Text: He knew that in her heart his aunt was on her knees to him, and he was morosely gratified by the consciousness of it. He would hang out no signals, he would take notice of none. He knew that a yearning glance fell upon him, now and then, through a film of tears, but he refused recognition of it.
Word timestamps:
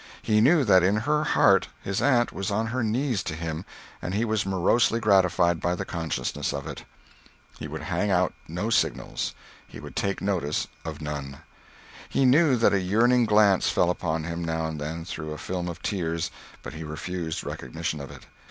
He 0.23 0.41
knew 0.41 0.63
that 0.63 0.81
in 0.81 0.95
her 0.95 1.23
heart 1.23 1.67
his 1.83 2.01
aunt 2.01 2.33
was 2.33 2.49
on 2.49 2.65
her 2.73 2.81
knees 2.83 3.21
to 3.21 3.35
him, 3.35 3.65
and 4.01 4.15
he 4.15 4.25
was 4.25 4.47
morosely 4.47 4.99
gratified 4.99 5.61
by 5.61 5.75
the 5.75 5.85
consciousness 5.85 6.53
of 6.53 6.65
it. 6.65 6.85
He 7.59 7.67
would 7.67 7.83
hang 7.83 8.09
out 8.09 8.33
no 8.47 8.71
signals, 8.71 9.35
he 9.67 9.79
would 9.79 9.95
take 9.95 10.19
notice 10.19 10.65
of 10.83 11.01
none. 11.03 11.41
He 12.09 12.25
knew 12.25 12.55
that 12.55 12.73
a 12.73 12.81
yearning 12.81 13.25
glance 13.27 13.69
fell 13.69 13.91
upon 13.91 14.23
him, 14.23 14.43
now 14.43 14.65
and 14.65 14.81
then, 14.81 15.05
through 15.05 15.33
a 15.33 15.37
film 15.37 15.67
of 15.67 15.83
tears, 15.83 16.31
but 16.63 16.73
he 16.73 16.83
refused 16.83 17.43
recognition 17.43 17.99
of 18.01 18.09
it. 18.09 18.25